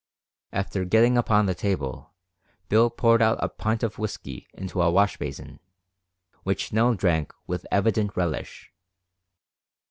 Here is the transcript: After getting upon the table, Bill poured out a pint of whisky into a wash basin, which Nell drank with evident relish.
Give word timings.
After 0.51 0.83
getting 0.83 1.15
upon 1.15 1.45
the 1.45 1.53
table, 1.53 2.15
Bill 2.69 2.89
poured 2.89 3.21
out 3.21 3.37
a 3.39 3.47
pint 3.47 3.83
of 3.83 3.99
whisky 3.99 4.47
into 4.55 4.81
a 4.81 4.89
wash 4.89 5.17
basin, 5.17 5.59
which 6.41 6.73
Nell 6.73 6.95
drank 6.95 7.31
with 7.45 7.67
evident 7.69 8.17
relish. 8.17 8.71